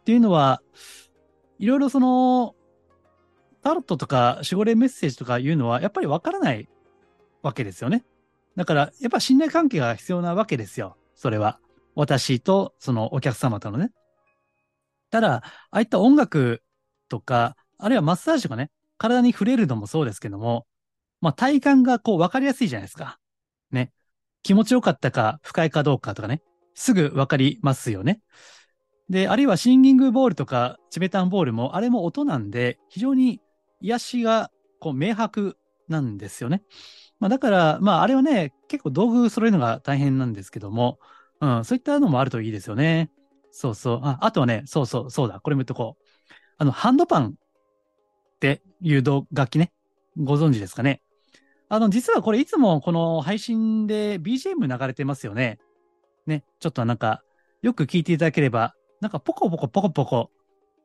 [0.00, 0.60] っていうのは、
[1.58, 2.54] いろいろその、
[3.62, 6.68] タロットとか守護霊メッセージとかいうのは、やっぱりわからない
[7.42, 8.04] わけですよね。
[8.54, 10.98] だから、やっぱ信頼関係が必要なわけですよ。
[11.14, 11.60] それは。
[11.94, 13.90] 私と、そのお客様とのね。
[15.10, 16.62] ただ、ああいった音楽
[17.08, 20.66] とか、あるいはマッサージとかね、体に触れるのもそうですけども、
[21.24, 23.18] まあ体感がこう分かりやすいじゃないですか。
[23.72, 23.90] ね。
[24.42, 26.42] 気持ちよかったか、不快かどうかとかね。
[26.74, 28.20] すぐ分かりますよね。
[29.08, 33.40] で、あるいはシンギングボールとかチベタンボールも、あれも音なんで、非常に
[33.80, 35.56] 癒しがこう明白
[35.88, 36.62] なんですよね。
[37.20, 40.98] まあだから、まああれはね、結構道具揃えるのが大変なんですけども、
[41.40, 43.10] うん、そういったのもあるといいですよね。
[43.50, 44.00] そうそう。
[44.02, 46.04] ああとはね、そうそう、そうだ、これも言っとこう。
[46.58, 47.32] あの、ハンドパンっ
[48.40, 49.72] ていう楽器ね、
[50.18, 51.00] ご存知ですかね。
[51.68, 55.58] あの、実はこれいつもこの配信で BGM 流れてますよね。
[56.26, 57.22] ね、ちょっとなんか、
[57.62, 60.30] よく聞いていただければ、なんかポコポコポコポコ、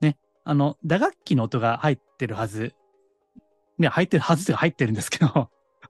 [0.02, 2.74] ね、あの、打楽器の音が入ってるはず。
[3.78, 5.50] ね、入ってるはずってか入ってるんですけど、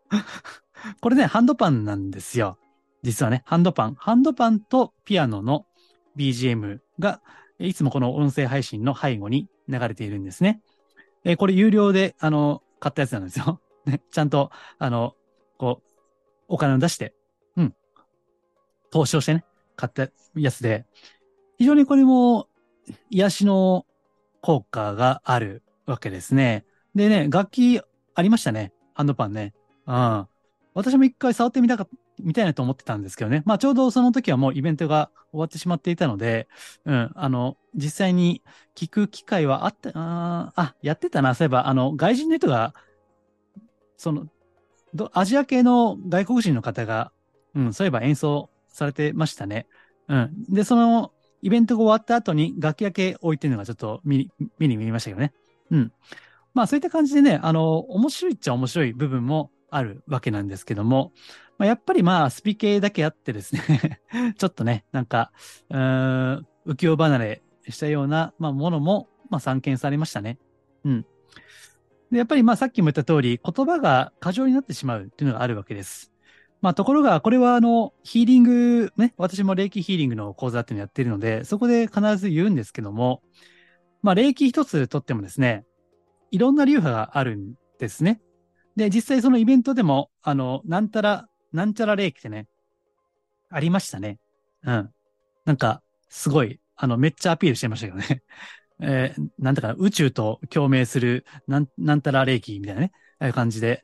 [1.02, 2.58] これね、ハンドパンなんですよ。
[3.02, 3.96] 実はね、ハンドパン。
[3.96, 5.66] ハンドパンとピアノの
[6.16, 7.22] BGM が、
[7.60, 10.62] いつもこの音声配信の背後に流れているんですね。
[11.24, 13.60] えーこれ有料で、あの、買ったやつなんですよ。
[13.86, 15.16] ね、ちゃんと、あの、
[15.58, 15.90] こう、
[16.48, 17.14] お金を出して、
[17.56, 17.76] うん、
[18.92, 20.86] 投資をしてね、買ったやつで、
[21.58, 22.48] 非常にこれも
[23.10, 23.86] 癒しの
[24.42, 26.66] 効果があるわけですね。
[26.96, 27.82] でね、楽器
[28.16, 28.74] ありましたね。
[28.94, 29.54] ハンドパンね。
[29.86, 30.28] うん。
[30.74, 31.88] 私も一回触ってみたか、
[32.20, 33.44] みたいなと思ってたんですけどね。
[33.46, 36.48] まあちょうどその時はもうイベントが終わってしまっていたので、
[36.86, 37.12] うん。
[37.16, 38.44] あの、実際に
[38.76, 41.36] 聞く機会はあった、ああ、やってたな。
[41.36, 42.74] そういえば、あの、外人の人が、
[44.00, 44.28] その、
[44.94, 47.12] どアジア系の外国人の方が、
[47.54, 49.68] うん、そういえば演奏されてましたね。
[50.08, 50.46] うん。
[50.48, 55.34] で、その、イベントが終わった後に楽器だけ置いてるのがちょっと見に、見に見ましたけどね。
[55.70, 55.92] うん。
[56.54, 61.12] まあそういった感じでね、あの、面白いっちゃ面白い部分もあるわけなんですけども、
[61.58, 64.02] まあ、やっぱりまあスピ系だけあってですね、
[64.38, 65.34] ちょっとね、なんか、
[65.70, 70.40] うーん、浮世離れしたような、まあ、ものも、まあ散見されましたね。
[70.86, 71.06] うん。
[72.12, 76.12] で、やっぱりまあさっきも言った通り、言葉が過剰になってしまうっていうのがあるわけです。
[76.62, 83.22] まあところが、これはあの、ヒーリング、ね、私も霊気ヒーリングの講座っていうのをやってるので、そこで必ず言うんですけども、
[84.02, 85.66] まあ霊気一つとってもですね、
[86.32, 88.22] いろんな流派があるんですね。
[88.76, 92.48] で、実際そのイベントでも、あの、なんたら、なんちゃら霊気ってね、
[93.50, 94.20] ありましたね。
[94.64, 94.90] うん。
[95.46, 98.24] なんか、すごい、あの、めっちゃアピールしてましたけどね。
[98.82, 103.84] えーなんだか、宇宙と共鳴する、なん、なんたら霊気みたいなね、ああいう感じで、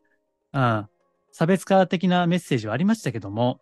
[0.53, 0.87] うん。
[1.31, 3.59] 差別化的なメッセージはありましたけども、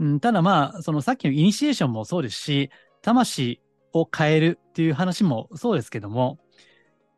[0.00, 2.70] うん、ただまあ、そのさっきのイニシエーションもそうですし、
[3.02, 3.60] 魂
[3.92, 6.38] を変えるっていう話もそうですけども、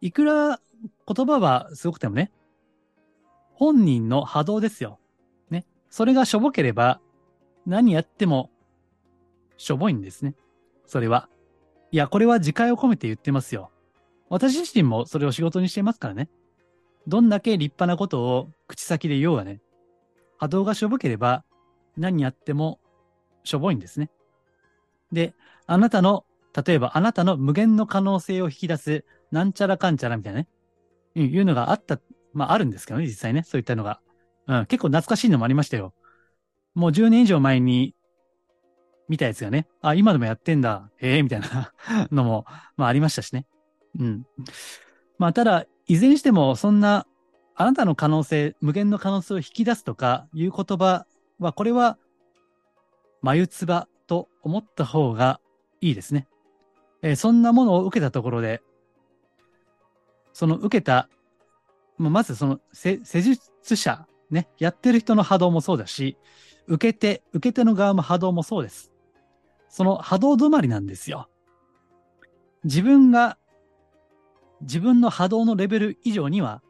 [0.02, 0.60] いくら
[1.06, 2.30] 言葉はすごくてもね、
[3.54, 5.00] 本人の波動ですよ。
[5.48, 5.64] ね。
[5.88, 7.00] それがしょぼければ、
[7.64, 8.50] 何やっても、
[9.56, 10.34] しょぼいんですね。
[10.84, 11.30] それは。
[11.96, 13.70] いや、これは自戒を込めて言ってますよ。
[14.28, 16.28] 私自身もそれを仕事にしていますからね。
[17.06, 19.62] どんだけ立派なことを口先で言おうがね、
[20.36, 21.42] 波動がしょぼければ、
[21.96, 22.80] 何やっても
[23.44, 24.10] しょぼいんですね。
[25.10, 25.32] で、
[25.66, 26.26] あなたの、
[26.66, 30.48] 例えばあなたの無限の可能性を引き出す、なんちゃらかんちゃらみたいなね、
[31.14, 31.98] うんいうのがあった、
[32.34, 34.00] まああるんですけどね、実際ね、そういったのが。
[34.48, 35.94] うん、結構懐かしいのもありましたよ。
[36.74, 37.94] もう10年以上前に
[39.08, 41.72] 見たやつがね、あ、今でもやってんだ、へえ、みたいな
[42.10, 42.44] のも、
[42.76, 43.46] まあありましたしね。
[43.98, 44.26] うん。
[45.18, 47.06] まあ、ただ、いずれにしても、そんな、
[47.54, 51.06] あなたの可能性、無限の可能性を引き出すとかいう言葉
[51.38, 51.96] は、これは、
[53.22, 55.40] 眉唾と思った方が
[55.80, 56.28] いいですね。
[57.02, 58.62] えーそんなものを受けたところで、
[60.32, 61.08] その受けた、
[61.98, 66.16] まあまずその施術者、ね、やってる人の波動もそうだし、
[66.66, 68.92] 受け手、受け手の側も波動もそうです。
[69.68, 71.28] その波動止まりなんですよ。
[72.64, 73.38] 自分が、
[74.62, 76.62] 自分の波動のレベル以上には、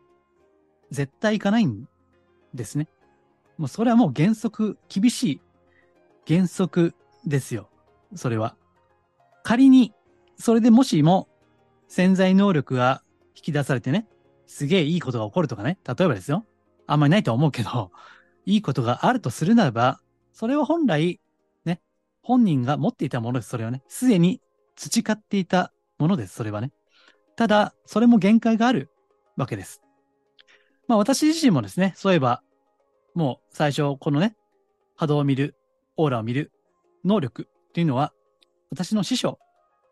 [0.91, 1.89] 絶対いかないん
[2.55, 2.89] ですね。
[3.59, 5.41] もうそれはもう原則、厳しい
[6.27, 7.69] 原則ですよ。
[8.15, 8.57] それは。
[9.43, 9.95] 仮に、
[10.39, 11.29] それでもしも
[11.89, 13.03] 潜在能力が
[13.35, 14.07] 引き出されてね、
[14.47, 16.45] すげえいいことが起こるとかね、例えばですよ。
[16.87, 17.91] あんまりないと思うけど、
[18.45, 20.01] いいことがあるとするならば、
[20.33, 21.21] それは本来、
[22.27, 23.85] 本人が持っていたものです、それはね。
[23.87, 24.41] すでに
[24.75, 26.73] 培っていたものです、それはね。
[27.37, 28.91] ただ、それも限界がある
[29.37, 29.81] わけです。
[30.89, 32.43] まあ私自身もですね、そういえば、
[33.15, 34.35] もう最初、このね、
[34.97, 35.55] 波動を見る、
[35.97, 36.51] オーラを見る
[37.05, 38.13] 能力っていうのは、
[38.71, 39.39] 私の師匠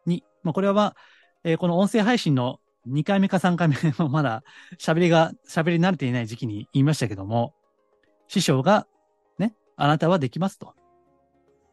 [0.04, 0.96] に、まあこれは、
[1.44, 4.42] えーこの音声配信の2回目か3回目の まだ
[4.80, 7.54] 喋りが、喋り慣れていない時期に言いましたけども、
[8.26, 8.88] 師匠が、
[9.38, 10.74] ね、あなたはできますと。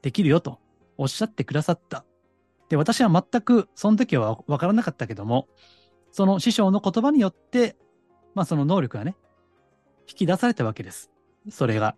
[0.01, 0.59] できるよと
[0.97, 2.05] おっしゃってくださった。
[2.69, 5.47] で、私は全くその時はわからなかったけども、
[6.11, 7.75] その師匠の言葉によって、
[8.33, 9.15] まあその能力がね、
[10.07, 11.11] 引き出されたわけです。
[11.49, 11.95] それが。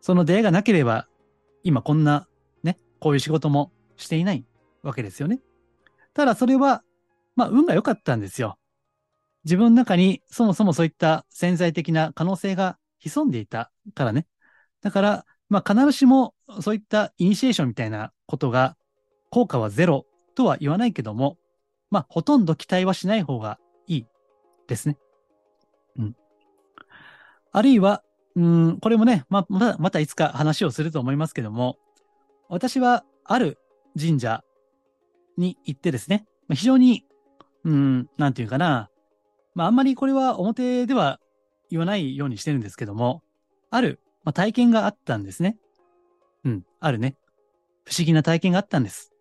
[0.00, 1.08] その出会いがなければ、
[1.62, 2.28] 今こんな、
[2.62, 4.44] ね、こういう仕事もしていない
[4.82, 5.40] わけですよね。
[6.14, 6.82] ただそれは、
[7.36, 8.58] まあ運が良かったんですよ。
[9.44, 14.26] 自分の中にそもそもそういった潜在的な可能性が潜んでいたからね。
[14.82, 18.76] だから、まあ必ずしもそういったイニシエーションみたいなことが
[19.30, 21.36] 効果はゼロとは言わないけども、
[21.90, 24.06] まあほとんど期待はしない方がいい
[24.66, 24.96] ですね。
[25.98, 26.16] うん。
[27.52, 28.02] あるいは、
[28.36, 31.76] うん、これもね、まあ、また、またいつか話をすると思いますけども、
[32.48, 33.58] 私はある
[33.98, 34.44] 神社
[35.36, 37.04] に行ってですね、非常に、
[37.64, 38.90] うん、なんていうかな、
[39.54, 41.20] まああんまりこれは表では
[41.70, 43.22] 言わないようにしてるんですけども、
[43.70, 45.58] ある、まあ、体験があったんですね。
[46.80, 47.16] あるね。
[47.84, 49.12] 不思議な体験があったんです。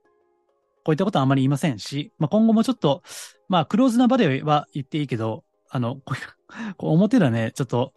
[0.84, 3.04] こういったことはあまり言いませんし、まあ、今後もちょっと、
[3.50, 7.93] まあ、クローズな場では言っていいけど、あの、こういうこう表ではね、ちょっと、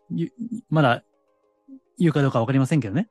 [0.70, 1.04] まだ
[1.98, 3.08] 言うかどうかわかりませんけどね。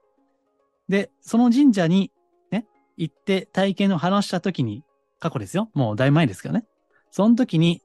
[0.90, 2.12] で、その神社に
[2.52, 2.66] ね、
[2.98, 4.84] 行って体験を話したときに、
[5.20, 5.70] 過去ですよ。
[5.74, 6.66] もうだいぶ前ですけどね。
[7.12, 7.82] その時に、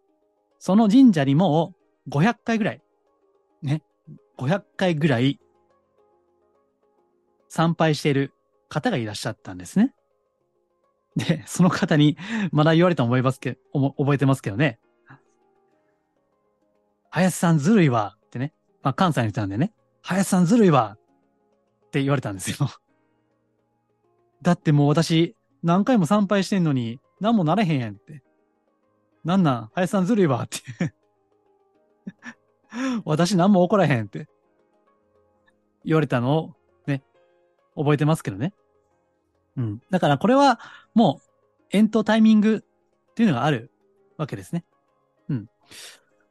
[0.59, 1.75] その神社にも
[2.07, 2.83] う500回ぐらい、
[3.63, 3.83] ね、
[4.39, 5.39] 500回ぐらい
[7.49, 8.33] 参拝している
[8.69, 9.95] 方がいらっしゃったんですね。
[11.17, 12.17] で、その方に、
[12.51, 14.79] まだ言われたの覚えますけおも覚えてますけどね。
[17.11, 18.53] 林さんずるいわってね。
[18.83, 19.73] まあ関西の人なんでね。
[20.03, 22.69] 林さんずるいわって言われたんですよ。
[24.43, 28.23] だってもう私、何回も参拝してんのに、何もなれへんやんって。
[29.25, 30.93] なんなん林さんずるいわって。
[33.05, 34.27] 私何も怒らへんって。
[35.85, 36.57] 言われたのを、
[37.77, 38.53] 覚えてますけどね。
[39.57, 39.83] うん。
[39.91, 40.61] だからこれは、
[40.95, 41.29] もう、
[41.71, 42.65] エントタイミング
[43.11, 43.71] っていうのがある
[44.17, 44.65] わけですね。
[45.29, 45.49] うん。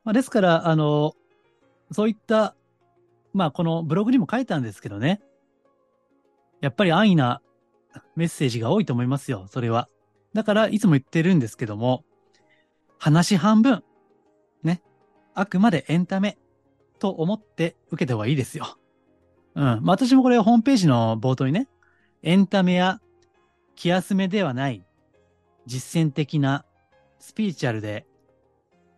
[0.03, 1.13] まあ、ですから、あの、
[1.91, 2.55] そういった、
[3.33, 5.21] まあ、このブログにも書いたんですけどね。
[6.61, 7.41] やっぱり安易な
[8.15, 9.89] メッセージが多いと思いますよ、それは。
[10.33, 12.03] だから、いつも言ってるんですけども、
[12.97, 13.83] 話半分、
[14.63, 14.81] ね。
[15.33, 16.37] あくまでエンタメ
[16.99, 18.77] と思って受けた方がいいですよ。
[19.55, 19.63] うん。
[19.63, 21.67] まあ私もこれホームページの冒頭にね、
[22.21, 23.01] エンタメや
[23.75, 24.85] 気休めではない
[25.65, 26.65] 実践的な
[27.19, 28.05] スピリチュアルで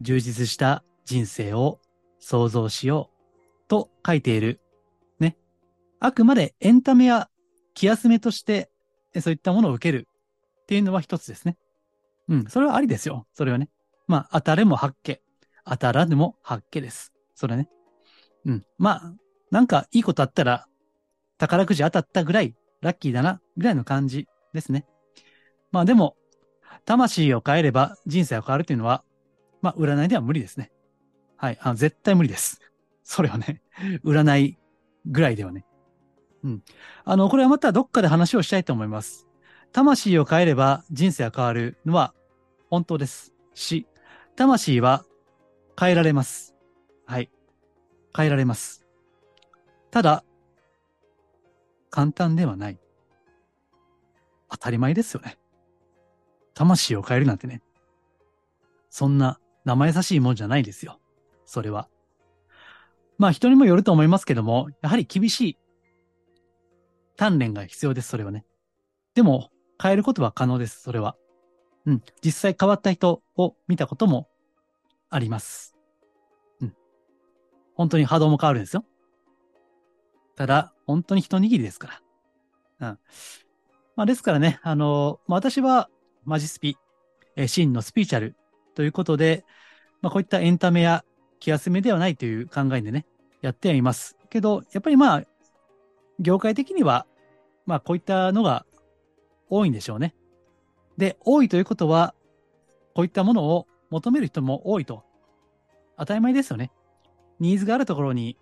[0.01, 1.79] 充実した人生を
[2.19, 4.59] 想像しようと書いている。
[5.19, 5.37] ね。
[5.99, 7.29] あくまでエンタメや
[7.73, 8.69] 気休めとして
[9.21, 10.07] そういったものを受ける
[10.61, 11.57] っていうのは一つですね。
[12.27, 12.45] うん。
[12.47, 13.27] それはありですよ。
[13.33, 13.69] それはね。
[14.07, 15.19] まあ、当たれも発見。
[15.65, 17.13] 当たらぬも発見です。
[17.33, 17.69] それね。
[18.45, 18.65] うん。
[18.77, 19.13] まあ、
[19.55, 20.67] なんかいいことあったら
[21.37, 24.85] 宝くじ当たったぐらいラッキーだなぐらいの感じですね。
[25.71, 26.17] まあでも、
[26.83, 29.05] 魂を変えれば人生が変わるというのは、
[29.61, 30.73] まあ占いでは無理ですね。
[31.37, 31.57] はい。
[31.61, 32.59] あの絶対無理です。
[33.03, 33.61] それはね、
[34.03, 34.57] 占い
[35.05, 35.65] ぐらいではね。
[36.43, 36.63] うん。
[37.05, 39.25] あの、これはまたどっかで話をしたいと思います。
[39.71, 42.13] 魂を変えれば人生が変わるのは
[42.69, 43.33] 本当です。
[43.53, 43.87] し、
[44.35, 45.05] 魂は
[45.79, 46.55] 変えられます。
[47.05, 47.31] はい。
[48.13, 48.84] 変えられます。
[49.95, 50.25] ただ、
[51.89, 52.77] 簡単ではない。
[54.49, 55.37] 当たり前ですよね。
[56.53, 57.61] 魂を変えるなんてね。
[58.89, 60.99] そんな生優しいもんじゃないですよ。
[61.45, 61.87] それは。
[63.17, 65.57] まあ人にもよると思いますけども、やはり厳しい
[67.17, 68.43] 鍛錬が必要です、それはね。
[69.13, 69.49] でも、
[69.81, 71.15] 変えることは可能です、それは。
[71.85, 72.03] うん。
[72.21, 74.27] 実際変わった人を見たことも
[75.09, 75.77] あります。
[76.59, 76.75] うん。
[77.75, 78.83] 本当に波動も変わるんですよ。
[80.35, 82.01] ただ、本当に一握りですか
[82.79, 82.89] ら。
[82.89, 82.99] うん。
[83.95, 85.89] まあ、ですからね、あの、まあ、私は
[86.25, 86.77] マジスピ、
[87.35, 88.35] え、真のスピーチャル
[88.73, 89.45] ということで、
[90.01, 91.05] まあ、こういったエンタメや
[91.39, 93.05] 気休めではないという考えでね、
[93.41, 94.17] やってはいます。
[94.29, 95.23] けど、やっぱりまあ、
[96.19, 97.05] 業界的には、
[97.65, 98.65] まあ、こういったのが
[99.49, 100.15] 多いんでしょうね。
[100.97, 102.13] で、多いということは、
[102.93, 105.03] こういったものを求める人も多いと。
[105.97, 106.71] 当たり前ですよね。
[107.39, 108.37] ニーズがあるところに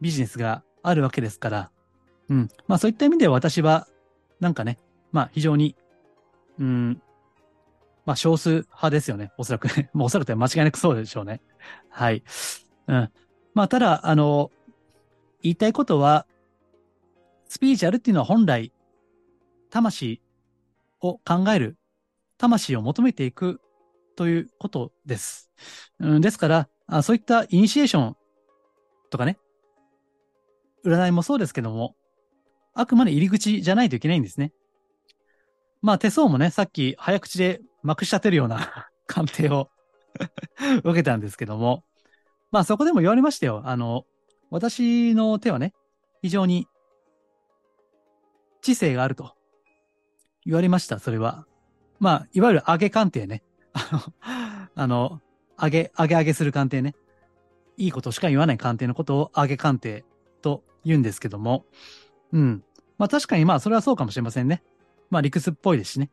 [0.00, 1.70] ビジネスがあるわけですから。
[2.28, 2.48] うん。
[2.66, 3.88] まあそういった意味で私は、
[4.40, 4.78] なんかね、
[5.12, 5.76] まあ非常に、
[6.58, 7.02] うん、
[8.04, 9.32] まあ少数派ですよね。
[9.38, 9.90] おそらくね。
[9.94, 11.40] もうおそらく間違いなくそうでしょうね。
[11.88, 12.22] はい。
[12.86, 13.10] うん。
[13.54, 14.50] まあただ、あの、
[15.42, 16.26] 言いたいことは、
[17.48, 18.72] スピーチャルっていうのは本来、
[19.70, 20.20] 魂
[21.00, 21.76] を考える、
[22.36, 23.60] 魂を求めていく
[24.16, 25.50] ということです。
[25.98, 28.16] うん、ですからあ、そういったイニシエーション
[29.10, 29.38] とかね、
[30.88, 31.94] 占いもそうですけども、
[32.74, 34.52] あくまで入り口じゃないといけないんですね。
[35.82, 39.68] まあ手相もね、さっき早口でまくし立てるような 鑑定を
[40.84, 41.84] 受けたんですけども、
[42.50, 43.62] まあそこでも言われましたよ。
[43.64, 44.04] あの、
[44.50, 45.74] 私の手はね、
[46.22, 46.66] 非常に
[48.62, 49.34] 知性があると
[50.44, 51.46] 言われました、それは。
[52.00, 53.42] まあ、いわゆる上げ鑑定ね。
[53.74, 55.20] あの、あの、
[55.58, 56.94] 上げ、上げ上げする鑑定ね。
[57.76, 60.04] いいことしか言わない鑑定のことを上げ鑑定
[60.40, 61.64] と言うんですけども。
[62.32, 62.64] うん。
[62.98, 64.62] まあ確かにまあそれはそうかもしれませんね。
[65.10, 66.10] まあ理屈っぽいですしね。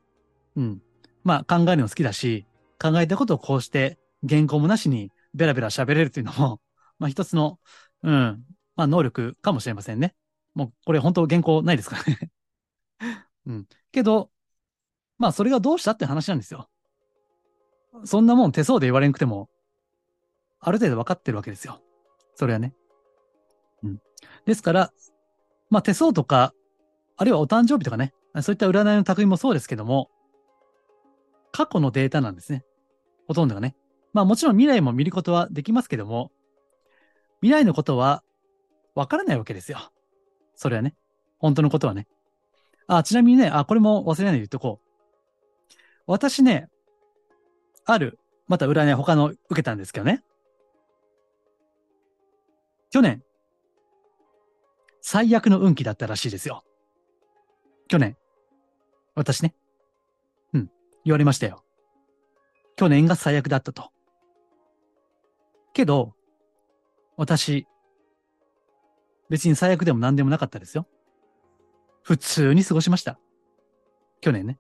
[0.56, 0.82] うん。
[1.24, 2.46] まあ考えるの好きだし、
[2.80, 6.62] 考えたことをこうして原稿もなしにベラベラ喋れるというのも、
[7.00, 7.60] まあ一つの、
[8.04, 10.16] うん、まあ能力かもしれませんね。
[10.54, 12.32] もうこれ本当原稿ないですからね
[13.46, 13.68] うん。
[13.92, 14.30] けど、
[15.18, 16.70] まあそれがどうしたって話なんですよ。
[18.04, 19.50] そんなもん手相で言われなくても、
[20.60, 21.82] ある程度分かってるわけですよ。
[22.36, 22.74] それはね。
[24.46, 24.94] ですから、
[25.70, 26.54] まあ手相とか、
[27.18, 30.10] あるいはお誕生日とかね、そういった占いの匠もそうですけども、
[31.52, 32.64] 過去のデータなんですね。
[33.28, 33.76] ほとんどがね。
[34.14, 36.32] まあもちろん未来も見ることはできますけども、
[37.42, 38.24] 未来のことは
[38.94, 39.92] 分からないわけですよ。
[40.56, 40.96] それはね。
[41.38, 42.08] 本当のことはね。
[42.88, 45.72] あ、ちなみにね、あ、これも忘れないで言っとこう。
[46.08, 46.70] 私ね、
[47.86, 50.24] ある、また占い他の受けたんですけどね。
[52.92, 53.24] 去年、
[55.08, 56.64] 最悪の運気だったらしいですよ。
[57.88, 58.18] 去年。
[59.14, 59.54] 私ね。
[60.52, 60.72] うん。
[61.04, 61.64] 言われましたよ。
[62.76, 63.92] 去年が最悪だったと。
[65.74, 66.16] けど、
[67.18, 67.68] 私、
[69.30, 70.88] 別に最悪でも何でもなかったですよ。
[72.02, 73.20] 普通に過ごしました。
[74.22, 74.58] 去年ね。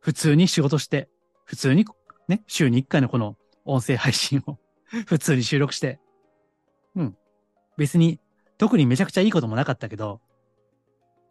[0.00, 1.08] 普通に仕事して、
[1.44, 1.84] 普通に
[2.26, 4.58] ね、週に1回のこの音声配信を
[5.06, 6.00] 普通に収録して、
[6.96, 7.16] うん。
[7.76, 8.18] 別に
[8.58, 10.20] 特にめちゃくちゃいいこともなかったけど、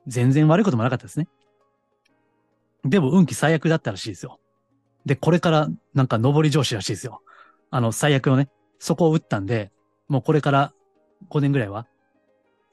[0.07, 1.27] 全然悪いこともなかったですね。
[2.85, 4.39] でも運気最悪だったらしいですよ。
[5.05, 7.21] で、これからなんか上り上司らしいですよ。
[7.69, 9.71] あの、最悪のね、そこを打ったんで、
[10.07, 10.73] もうこれから
[11.29, 11.85] 5年ぐらいは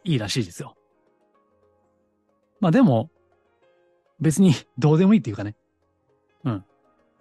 [0.05, 0.77] いいらしいですよ。
[2.61, 3.11] まあでも、
[4.21, 5.57] 別にどうでもいいっていうかね。
[6.45, 6.64] うん。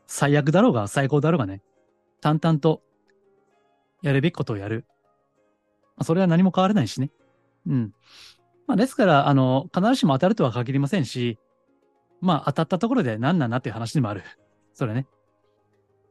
[0.06, 1.62] 最悪だろうが最高だろうがね。
[2.22, 2.82] 淡々と
[4.04, 4.86] やるべきことをやる。
[5.96, 7.10] まあ、それは何も変わらないしね。
[7.68, 7.94] うん。
[8.68, 11.38] まあですから、あの、必ずしも当たるとは限りませんし、
[12.22, 14.24] まあ当たったところで何なんだっていう話でもある。
[14.74, 15.08] それね。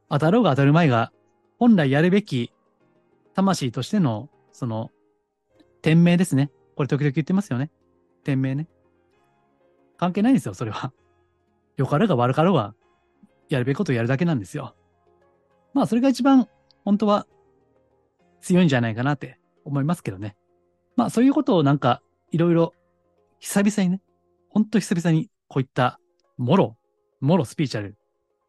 [0.09, 1.11] 当たろうが当たる前が、
[1.59, 2.51] 本来やるべき
[3.33, 4.91] 魂としての、その、
[5.81, 6.51] 天命ですね。
[6.75, 7.71] これ時々言ってますよね。
[8.23, 8.67] 天命ね。
[9.97, 10.93] 関係ないんですよ、それは。
[11.77, 12.75] よかろうが悪かろうが、
[13.49, 14.75] やるべきことをやるだけなんですよ。
[15.73, 16.47] まあ、それが一番、
[16.85, 17.27] 本当は、
[18.41, 20.35] 強いんじゃないかなって思いますけどね。
[20.95, 22.73] まあ、そういうことをなんか、いろいろ、
[23.39, 24.01] 久々にね、
[24.49, 25.99] ほんと久々に、こういった、
[26.37, 26.77] もろ、
[27.19, 27.97] もろスピーチャル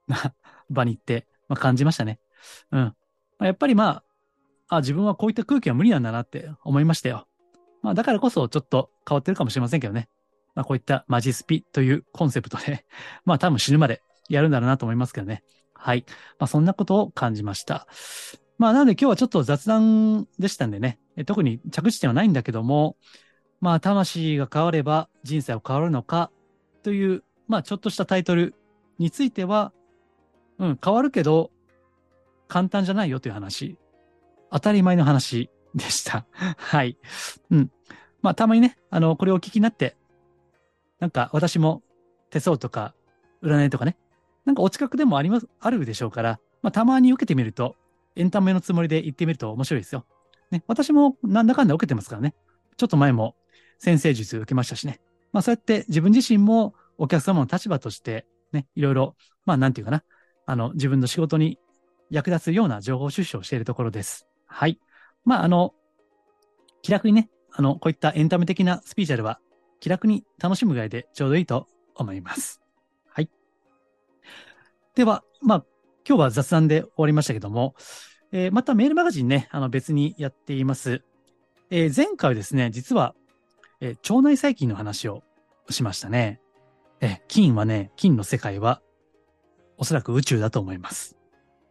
[0.09, 0.34] な
[0.70, 2.20] 場に行って、まあ、感じましたね。
[2.72, 2.80] うん。
[2.80, 2.95] ま
[3.38, 4.03] あ、やっぱりま
[4.68, 7.26] あ、あ、自分はこういった空気は無理なんだなって思いましたよ。
[7.82, 10.09] まあ、だからこそちょっと変わってるかもしれませんけどね。
[10.55, 12.86] まあ、こういったマジスピというコンセプトで
[13.24, 15.42] まあ多分死ぬまでやるんだろうなと思いますけどね。
[15.74, 16.05] はい。
[16.38, 17.86] まあそんなことを感じました。
[18.59, 22.97] まあなので今日はちょっと雑談でしたんでね、特に着地点はないんだけども、
[23.61, 26.31] まあ魂が変われば人生は変わるのか
[26.83, 28.55] という、まあちょっとしたタイトル
[28.99, 29.73] については、
[30.59, 31.51] うん、変わるけど、
[32.47, 33.77] 簡単じゃないよという話。
[34.51, 36.27] 当たり前の話でした。
[36.57, 36.97] はい。
[37.51, 37.71] うん。
[38.23, 39.97] まあ、たまにね、あの、これをお聞きになって、
[41.01, 41.83] なんか私も
[42.31, 42.95] 手相とか
[43.43, 43.97] 占いとかね、
[44.45, 47.77] なんかお近くでもあります、あるでしょうから、まあ、たまに受けてみると、
[48.17, 50.07] エンタメのつもりで行ってみると面白いですよ。
[50.51, 52.35] ね、私もなんだかんだ受けてますからね。
[52.77, 53.35] ちょっと前も
[53.79, 55.01] 先生術受けましたしね。
[55.33, 60.05] まあそうやって自分自身もお客様の立場としてね、いろいろ、まあなんていうかな、
[60.47, 61.59] あの自分の仕事に
[62.11, 64.29] 役立つような情報収集をしているところです。
[64.47, 64.79] はい。
[65.25, 65.75] まああの、
[66.83, 69.41] 気楽にね、あの、こういったエンタメ的なスピーチャルは
[69.81, 72.61] 気楽に楽しむぐらいでちょうどいいと思います。
[73.09, 73.31] はい。
[74.95, 75.65] では、まあ
[76.07, 77.75] 今日は雑談で終わりましたけども、
[78.31, 81.03] えー、またメールマガジンね、あの別にやっています。
[81.71, 83.15] えー、前回ですね、実は、
[83.81, 85.23] えー、腸内細菌の話を
[85.71, 86.41] しましたね。
[87.01, 88.81] え菌はね、菌の世界は
[89.79, 91.17] おそらく宇宙だと思います。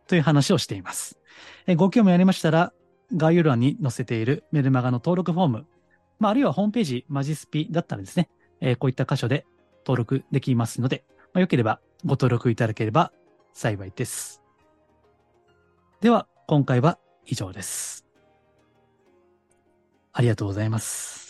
[0.08, 1.20] という話をしています。
[1.68, 2.74] えご興味ありましたら、
[3.16, 5.66] 概要欄に載せているメルマガの登録フォーム、
[6.20, 8.30] まあ、あるいはホームページマジスピだったらですね、
[8.62, 9.46] えこういった箇所で
[9.86, 11.04] 登録できますので、
[11.34, 13.12] まあ、よければご登録いただければ
[13.54, 14.42] 幸いです。
[16.02, 18.06] では、今回は以上です。
[20.12, 21.23] ありがとうございます。